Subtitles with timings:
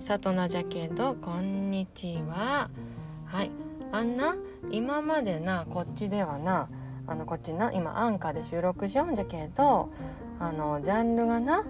[0.00, 2.70] 里なじゃけどこんにちは。
[3.26, 3.50] はい
[3.92, 4.34] あんな
[4.70, 6.68] 今までなこっちではな
[7.06, 9.90] あのこっちな今アンカーで収録しようんじゃけど
[10.38, 11.64] あのジャンルがな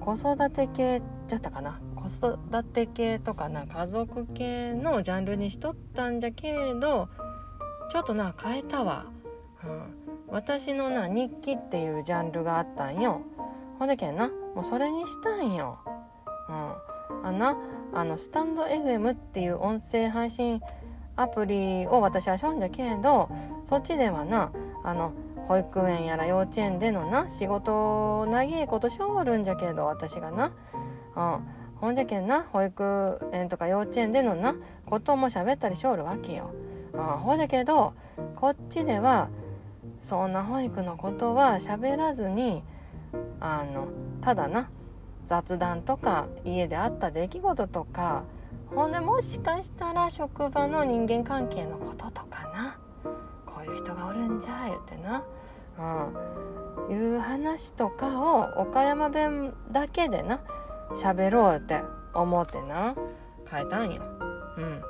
[0.00, 1.80] 子育て系じゃったかな。
[1.94, 7.08] 子育て系とかな家族系のジャンルにしとったんじゃけど
[7.90, 9.06] ちょっとな変えたわ、
[9.64, 9.82] うん、
[10.28, 13.20] 私のな日記っていうジャンルがあったんよ。
[13.78, 15.78] ほんでけんなもうそれにしたんよ。
[16.48, 16.97] うん。
[17.22, 17.56] あな
[17.92, 20.60] あのスタンド FM っていう音声配信
[21.16, 23.28] アプリを私はしょんじゃけど
[23.66, 24.52] そっちではな
[24.84, 25.12] あの
[25.48, 30.52] 保育園やら幼稚園でのな仕事長いことしょるんじゃけど私がな、
[31.16, 31.40] うん、
[31.76, 34.54] ほんじゃけんな保育園とか幼稚園でのな
[34.86, 36.50] ことも喋ったりしょるわけよ、
[36.92, 37.94] うん、ほんじゃけど
[38.36, 39.28] こっちでは
[40.02, 42.62] そんな保育のことは喋らずに
[43.40, 43.88] あの
[44.20, 44.70] ただな
[45.28, 48.24] 雑談とか家であった出来事とか
[48.74, 52.78] ほんでもしかしたら職場の人間関係のこととかな。
[53.44, 55.24] こういう人がおるんじゃ言うてな、
[56.88, 60.40] うん、いう話とかを岡山弁だけでな
[60.92, 61.82] 喋ろうって
[62.14, 62.94] 思ってな。
[63.50, 64.02] 変えたんよ。
[64.56, 64.82] うん。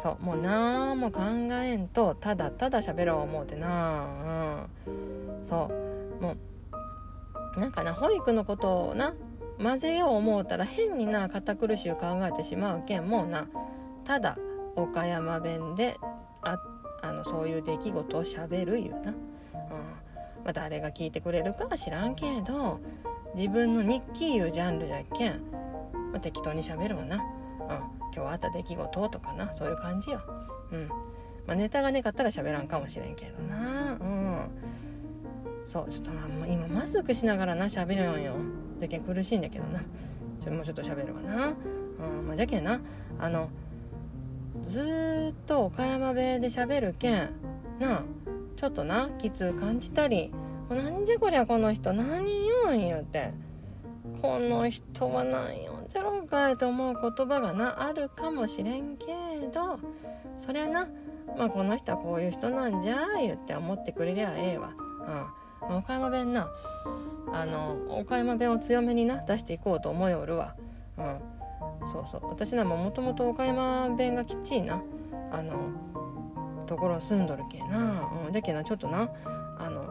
[0.00, 0.24] そう。
[0.24, 4.06] もう何も考えんとただただ喋ろう思うてな。
[4.86, 5.44] うん。
[5.44, 5.68] そ
[6.20, 6.22] う。
[6.22, 6.36] も
[7.56, 9.14] うなんかな保育のことをな
[9.58, 13.46] 混ぜよう思うたら変にな堅苦しゅう考えてしまうけんもうな。
[14.04, 14.36] ただ
[14.76, 15.96] 岡山弁で
[16.42, 16.58] あ
[17.02, 19.04] あのそういう出来事をしゃべるいうな、うん。
[19.12, 19.14] ま
[20.46, 22.80] あ、誰が聞いてくれるかは知らんけど
[23.34, 25.40] 自分の日記いうジャンルじゃけん、
[26.12, 27.22] まあ、適当にしゃべるわな、うん、
[28.14, 29.52] 今日あった出来事とかな。
[29.52, 30.20] そういう感じよ、
[30.72, 30.88] うん。
[31.46, 33.96] まあ、ネタがねかったら喋らんかもしれんけどな。
[34.00, 34.48] うん。
[35.66, 36.10] そうちょっと
[36.46, 38.34] 今マスクしながらな喋るんよ。
[38.88, 39.80] じゃけん苦しいんだけどな。
[40.42, 42.80] ちょもうちょっと喋るわな、うんまあ、じゃけんな。
[43.18, 43.48] あの
[44.62, 47.30] ずっと岡山弁で喋るけん
[47.80, 48.02] な。
[48.56, 50.32] ちょっとなきつ感じたり
[50.70, 51.92] 「なんじゃこりゃこの人。
[51.92, 53.32] 何言うん」言うて
[54.22, 59.06] 「この人は何言うんじゃろうかい」と思う言葉がなあるかもしれんけ
[59.52, 59.78] ど。
[60.38, 60.88] そりゃな。
[61.36, 64.72] まあこの人はこういう人なんじゃ言って思ってくれりゃええわ。
[65.00, 65.26] うん、
[65.70, 66.48] 岡山弁な。
[67.32, 70.54] あの岡山弁を強めにな出していこうと思いおるわ。
[70.98, 71.18] うん。
[71.90, 72.28] そうそう。
[72.28, 74.80] 私らもともと岡山弁がきっちいな
[75.32, 75.54] あの
[76.66, 79.10] ところ住んどるけな、うん、だけどなちょっとな
[79.58, 79.84] あの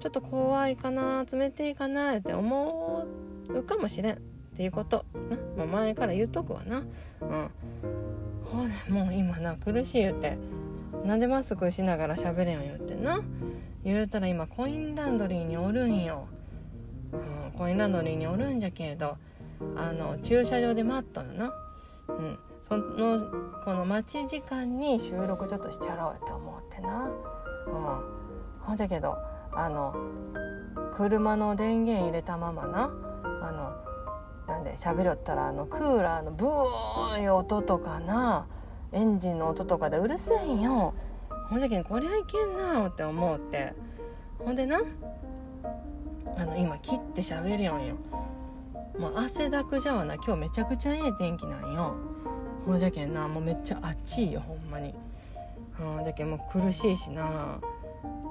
[0.00, 3.06] ちょっと怖いかな冷ていかなって思
[3.48, 4.14] うかもしれん。
[4.14, 4.18] っ
[4.54, 5.04] ていうこと。
[5.56, 6.78] な、もう前から言っとくわな。
[7.20, 7.50] うん。
[8.44, 10.36] ほねもう今な苦しい言うて
[11.04, 13.20] なんでマスクしながら喋れん言うてな。
[13.84, 16.28] 言うたら今コインランドリーにおるんよ、
[17.12, 19.16] うん、コインランドリーにおるんじゃけど
[19.76, 21.52] あの駐車場で待ったよな。
[22.08, 23.18] うんその
[23.64, 27.08] この待ち時間に収録ちょっとしちゃろうって思ってな。
[27.66, 29.16] うんほんじゃけど
[29.52, 29.94] あの
[30.94, 32.90] 車の電源入れたままな。
[33.42, 33.72] あの
[34.46, 38.46] なんで喋るったらあのクーラーのブーンいう音とかな。
[38.92, 40.94] エンジンの音とかでうるせえんよ。
[41.52, 43.74] ほんじゃけんこりゃいけんなって思うって。
[44.38, 44.80] ほんでな
[46.38, 47.96] あの今切って喋るよんよ。
[48.98, 50.14] もう汗だくじゃわな。
[50.14, 51.94] 今日めちゃくちゃええ天気なんよ。
[52.64, 54.94] ほんじゃけんなもうめっちゃあっちいよほんまに。
[55.76, 57.60] ほんじゃけんもう苦しいしな。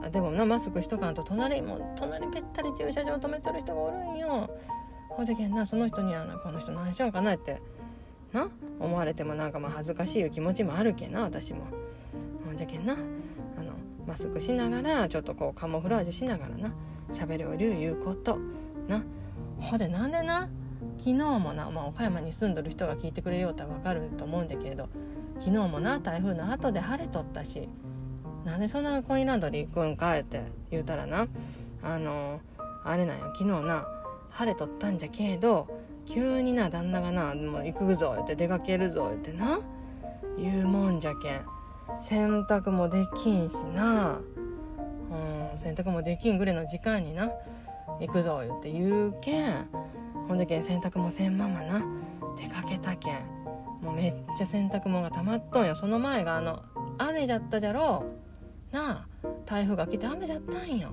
[0.04, 4.50] あでもなマスクしとかんと隣も隣ぺったり駐車場止めてる人がおるんよ。
[5.10, 7.62] ほんじゃけんなその人にはなこの人何しようかなって
[8.34, 8.50] な
[8.80, 11.68] 思われてもなんかまあ恥ずかしい気持ちもあるけな私も。
[12.62, 12.94] じゃけんな。
[12.94, 12.96] あ
[13.64, 13.74] の
[14.08, 16.74] マスクしながらちょっとこうカモフラージュしながらな
[17.12, 18.38] 喋るおりゅういうこと
[18.88, 19.04] な。
[19.60, 20.50] ほでなんでな
[20.98, 24.90] 昨日もな、まあ、岡山に住んどる人が聞いてくれようとは分かると思うんだけれど
[25.40, 27.70] 昨日もな台風の後で晴れとったし
[28.44, 30.42] なんでそんなコインランドリー行くんかって
[30.72, 31.28] 言うたらな
[31.84, 32.40] あの
[32.84, 33.88] あれなんよ昨日な
[34.32, 35.68] 晴れとったんじゃけど
[36.08, 39.60] 急にな旦那がな「もう行くぞ」って出かけるぞってな
[40.40, 41.61] 言うもんじゃけん。
[42.02, 44.20] 洗濯もできんしな、
[45.12, 47.32] うん、洗濯もできんぐらいの時間にな。
[48.00, 49.68] 行くぞ言って言うけん。
[50.28, 51.84] ほんでけん洗濯もせんままな。
[52.38, 53.16] 出かけたけん。
[53.82, 55.76] もうめっちゃ洗濯物がたまっとんよ。
[55.76, 56.64] その前があの
[56.98, 58.04] 雨じゃったじゃろ。
[58.72, 60.90] うなあ台風が来て雨じゃったんよ。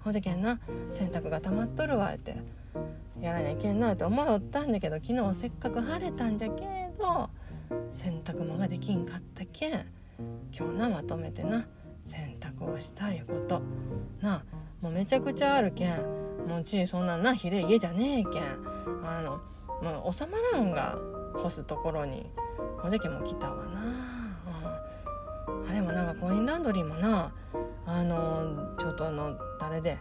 [0.00, 0.58] ほんでけんな
[0.90, 2.14] 洗濯がたまっとるわ。
[2.14, 2.36] って
[3.20, 3.92] やらにゃいけんな。
[3.92, 6.62] って思いおったんだけど昨日せっかく晴れたんじゃけ
[6.98, 7.28] ど
[7.94, 9.86] 洗濯物ができんかったけん。
[10.56, 11.66] 今日なまとめてな。
[12.06, 13.60] 洗濯をしたいうこと。
[14.20, 14.44] な
[14.80, 16.00] もうめちゃくちゃあるけん。
[16.46, 18.42] もうちそんなんなひれ家じゃねえけん。
[19.04, 19.40] あの
[19.82, 20.96] もう収まらんが
[21.34, 22.30] 干すところに。
[22.80, 23.80] ほんじゃけも来たわな、
[25.48, 27.32] うん、あでもなんかコインランドリーもな。
[27.84, 29.98] あのちょっとあの誰で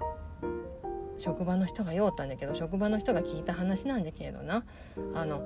[1.17, 4.65] 職場の人が酔ったんだけど職場の人が聞いた話なんだけどな。
[5.13, 5.41] あの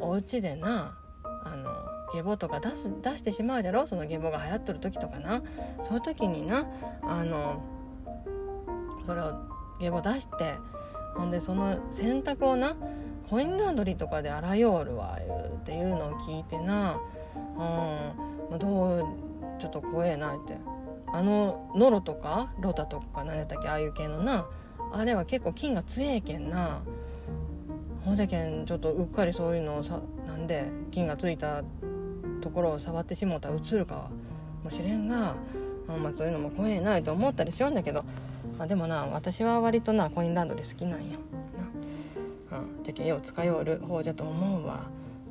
[0.00, 0.96] お家でな
[1.44, 1.73] あの
[2.14, 3.86] ゲボとか出す出してしまうじゃろ？
[3.86, 5.42] そのゲボが流行っとる時とかな。
[5.82, 6.64] そういう時にな
[7.02, 7.60] あの
[9.04, 9.34] それを
[9.80, 10.54] ゲボ出して
[11.16, 12.76] ほんでその洗濯をな
[13.28, 17.00] コインランドリーとかで洗いよるわっていうのを聞いてな。
[17.58, 18.58] うん。
[18.58, 19.04] どう
[19.58, 20.56] ちょっと怖えなって。
[21.12, 24.46] あのノロとかロタとか何やったっけああいう系のな。
[24.92, 26.82] あれは結構菌が強えけんな。
[28.04, 31.62] ほんじゃけんちょっとうっかりそういうのをさなんで菌がついた
[32.44, 34.10] ところを触ってしもうたらうつるか
[34.62, 35.34] もしれんが、
[35.88, 38.04] まあ、そういうのも怖えないと思ったりしようんだけど、
[38.58, 41.16] まあ、でもな私は割となコインランドリー好きなんや。
[42.50, 44.80] な、うん、じゃけよう使いよる方じゃと思うわ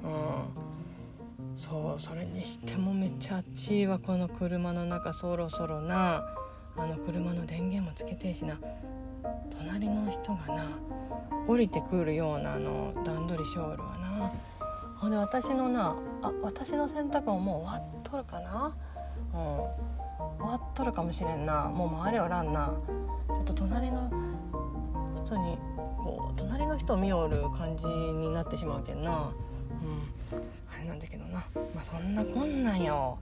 [0.04, 6.26] うんそうそれにしてもめっちゃあっちいわこの車の中そろそろな
[6.76, 8.58] あの車の電源もつけてえしな。
[9.56, 10.66] 隣の人がな
[11.48, 14.34] 降りてくるようなあの段取りショールはな。
[15.04, 18.74] ほんで私のなあ私の洗濯ももう終わっとるかな？
[19.34, 19.40] うん。
[19.40, 19.68] 終
[20.40, 21.66] わっとるかもしれんな。
[21.66, 22.72] もう周りおらんな。
[23.28, 24.10] ちょっと隣の
[25.26, 25.58] 人に
[25.98, 29.12] こう隣の人を見よる感じになってしまうけんな。
[29.12, 30.40] うん。
[30.74, 31.44] あれなんだけどな。
[31.76, 33.18] まあそんなこんなんよ、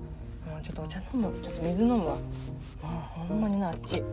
[0.56, 3.70] うん、ちょっとお茶飲むちょっと水飲むわ、うん、ほんまにな。
[3.70, 4.02] あっち。
[4.02, 4.08] うん。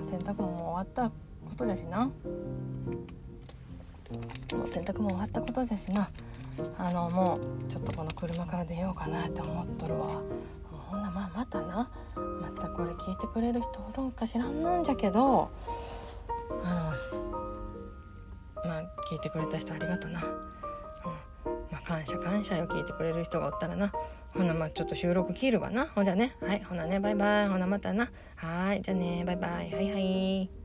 [0.00, 1.16] 洗濯ももう終わったこ
[1.56, 2.08] とだしな。
[4.56, 6.08] もう洗濯も終わったことだしな。
[6.78, 10.22] あのもうちょっとこの車から出ようかなって思っとるわ。
[10.88, 11.90] ほんなまあまたな。
[12.16, 15.50] またこれ聞いてくれる人おるんか知らんのんじゃけど。
[16.64, 20.28] あのまあ聞いてくれた人ありがとな、うん。
[21.70, 23.92] まあ、感謝感謝よ聞いてくれる人がおったらな。
[24.34, 25.86] ほなまあちょっと収録切るわな。
[25.94, 26.36] ほんじゃね。
[26.40, 26.62] はい。
[26.64, 26.98] ほなね。
[26.98, 27.48] バイバイ。
[27.48, 28.10] ほなまたな。
[28.36, 28.82] はい。
[28.82, 29.22] じゃあね。
[29.26, 29.72] バイバイ。
[29.72, 30.57] はいはい。